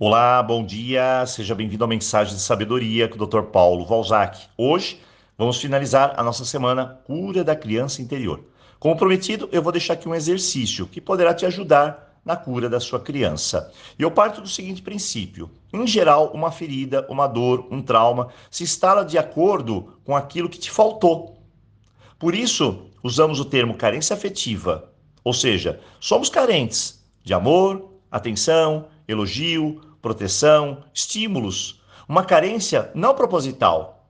[0.00, 3.42] Olá, bom dia, seja bem-vindo à Mensagem de Sabedoria com o Dr.
[3.50, 4.46] Paulo Valzac.
[4.56, 5.00] Hoje
[5.36, 8.44] vamos finalizar a nossa semana Cura da Criança Interior.
[8.78, 12.78] Como prometido, eu vou deixar aqui um exercício que poderá te ajudar na cura da
[12.78, 13.72] sua criança.
[13.98, 18.62] E eu parto do seguinte princípio: em geral, uma ferida, uma dor, um trauma se
[18.62, 21.42] instala de acordo com aquilo que te faltou.
[22.20, 24.92] Por isso, usamos o termo carência afetiva,
[25.24, 34.08] ou seja, somos carentes de amor, atenção, elogio, proteção, estímulos, uma carência não proposital.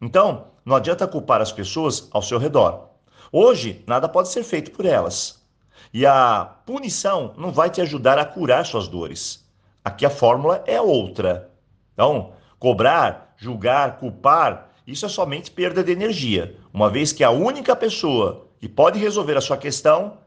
[0.00, 2.88] Então, não adianta culpar as pessoas ao seu redor.
[3.32, 5.42] Hoje, nada pode ser feito por elas.
[5.92, 9.44] E a punição não vai te ajudar a curar suas dores.
[9.84, 11.50] Aqui a fórmula é outra.
[11.94, 17.74] Então, cobrar, julgar, culpar, isso é somente perda de energia, uma vez que a única
[17.74, 20.18] pessoa que pode resolver a sua questão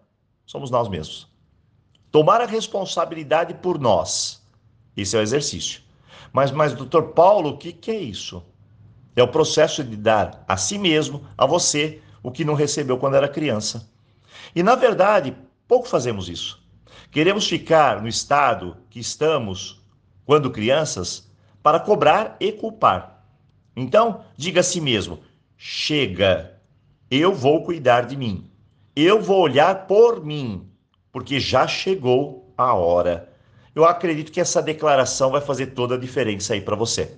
[0.45, 1.27] somos nós mesmos.
[2.11, 4.40] Tomar a responsabilidade por nós
[4.95, 5.81] isso é o exercício.
[6.33, 8.43] Mas, mas doutor Paulo, o que, que é isso?
[9.15, 13.15] É o processo de dar a si mesmo, a você, o que não recebeu quando
[13.15, 13.89] era criança.
[14.55, 15.35] E, na verdade,
[15.67, 16.61] pouco fazemos isso.
[17.11, 19.81] Queremos ficar no estado que estamos
[20.25, 21.29] quando crianças
[21.61, 23.25] para cobrar e culpar.
[23.75, 25.19] Então, diga a si mesmo:
[25.57, 26.59] chega,
[27.09, 28.49] eu vou cuidar de mim.
[28.95, 30.69] Eu vou olhar por mim,
[31.11, 33.30] porque já chegou a hora.
[33.73, 37.17] Eu acredito que essa declaração vai fazer toda a diferença aí para você.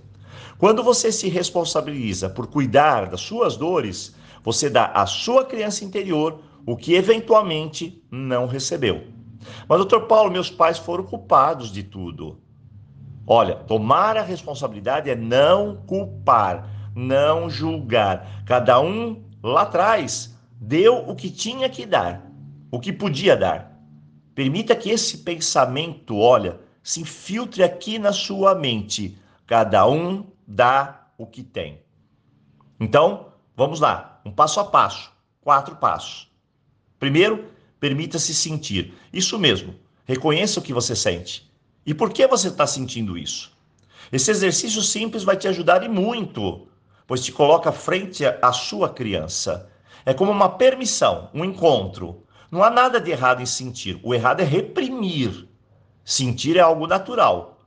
[0.57, 6.41] Quando você se responsabiliza por cuidar das suas dores, você dá à sua criança interior
[6.65, 9.03] o que eventualmente não recebeu.
[9.67, 12.39] Mas, doutor Paulo, meus pais foram culpados de tudo.
[13.25, 18.43] Olha, tomar a responsabilidade é não culpar, não julgar.
[18.45, 22.29] Cada um lá atrás deu o que tinha que dar,
[22.71, 23.72] o que podia dar.
[24.35, 29.17] Permita que esse pensamento, olha, se infiltre aqui na sua mente.
[29.45, 31.81] Cada um dá o que tem.
[32.79, 36.29] Então, vamos lá, um passo a passo, quatro passos.
[36.99, 37.45] Primeiro,
[37.79, 38.93] permita-se sentir.
[39.11, 39.75] Isso mesmo,
[40.05, 41.51] reconheça o que você sente.
[41.85, 43.55] E por que você está sentindo isso?
[44.11, 46.67] Esse exercício simples vai te ajudar e muito,
[47.05, 49.69] pois te coloca frente à sua criança.
[50.05, 52.22] É como uma permissão, um encontro,
[52.53, 53.99] não há nada de errado em sentir.
[54.03, 55.49] O errado é reprimir.
[56.05, 57.57] Sentir é algo natural.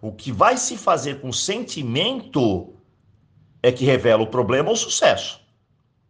[0.00, 2.72] O que vai se fazer com sentimento
[3.62, 5.42] é que revela o problema ou o sucesso.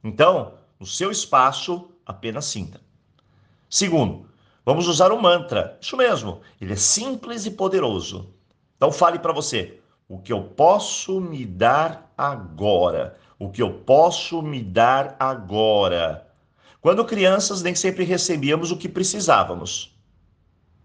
[0.05, 2.81] Então, no seu espaço, apenas sinta.
[3.69, 4.29] Segundo,
[4.65, 5.77] vamos usar o mantra.
[5.81, 8.33] Isso mesmo, ele é simples e poderoso.
[8.77, 13.19] Então fale para você: o que eu posso me dar agora?
[13.41, 16.30] O que eu posso me dar agora?
[16.81, 19.95] Quando crianças, nem sempre recebíamos o que precisávamos.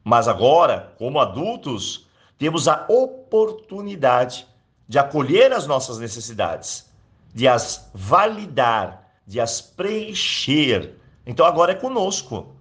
[0.03, 2.05] Mas agora, como adultos,
[2.37, 4.45] temos a oportunidade
[4.87, 6.85] de acolher as nossas necessidades,
[7.33, 10.95] de as validar, de as preencher.
[11.25, 12.55] Então agora é conosco.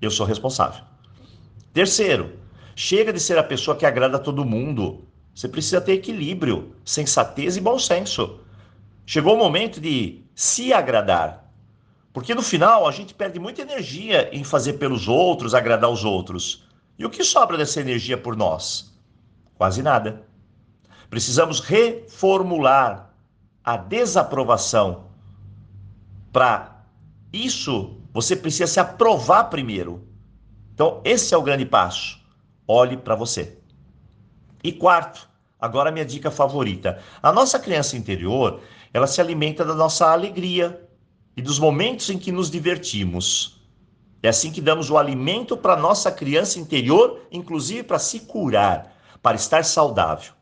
[0.00, 0.82] Eu sou responsável.
[1.72, 2.38] Terceiro,
[2.74, 5.04] chega de ser a pessoa que agrada todo mundo.
[5.34, 8.40] Você precisa ter equilíbrio, sensatez e bom senso.
[9.04, 11.47] Chegou o momento de se agradar,
[12.18, 16.64] porque no final a gente perde muita energia em fazer pelos outros, agradar os outros.
[16.98, 18.92] E o que sobra dessa energia por nós?
[19.54, 20.26] Quase nada.
[21.08, 23.14] Precisamos reformular
[23.62, 25.04] a desaprovação.
[26.32, 26.82] Para
[27.32, 30.04] isso, você precisa se aprovar primeiro.
[30.74, 32.20] Então, esse é o grande passo.
[32.66, 33.60] Olhe para você.
[34.64, 35.30] E quarto,
[35.60, 37.00] agora minha dica favorita.
[37.22, 38.60] A nossa criança interior,
[38.92, 40.87] ela se alimenta da nossa alegria,
[41.38, 43.62] e dos momentos em que nos divertimos.
[44.20, 49.36] É assim que damos o alimento para nossa criança interior, inclusive para se curar, para
[49.36, 50.32] estar saudável.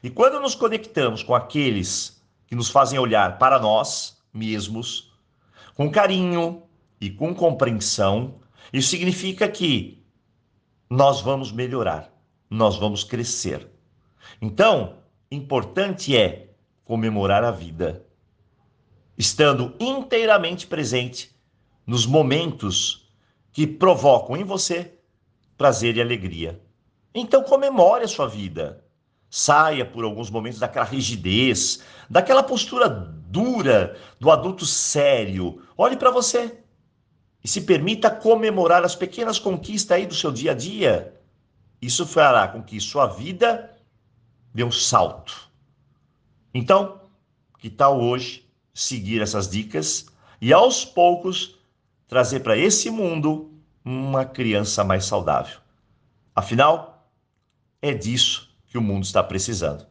[0.00, 5.12] E quando nos conectamos com aqueles que nos fazem olhar para nós mesmos,
[5.74, 6.62] com carinho
[7.00, 8.36] e com compreensão,
[8.72, 10.06] isso significa que
[10.88, 12.14] nós vamos melhorar,
[12.48, 13.68] nós vamos crescer.
[14.40, 14.98] Então,
[15.32, 16.50] importante é
[16.84, 18.06] comemorar a vida
[19.16, 21.34] estando inteiramente presente
[21.86, 23.08] nos momentos
[23.52, 24.92] que provocam em você
[25.56, 26.60] prazer e alegria.
[27.14, 28.84] Então comemore a sua vida.
[29.30, 35.62] Saia por alguns momentos daquela rigidez, daquela postura dura do adulto sério.
[35.76, 36.58] Olhe para você
[37.42, 41.20] e se permita comemorar as pequenas conquistas aí do seu dia a dia.
[41.82, 43.76] Isso fará com que sua vida
[44.52, 45.50] dê um salto.
[46.52, 47.00] Então,
[47.58, 48.43] que tal hoje
[48.74, 50.06] seguir essas dicas
[50.40, 51.58] e aos poucos
[52.08, 53.50] trazer para esse mundo
[53.84, 55.58] uma criança mais saudável.
[56.34, 57.08] Afinal,
[57.80, 59.86] é disso que o mundo está precisando.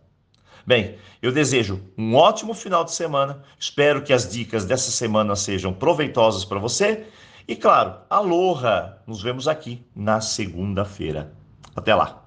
[0.66, 3.44] Bem, eu desejo um ótimo final de semana.
[3.60, 7.06] Espero que as dicas dessa semana sejam proveitosas para você.
[7.48, 8.98] E claro, aloha!
[9.06, 11.34] Nos vemos aqui na segunda-feira.
[11.76, 12.23] Até lá!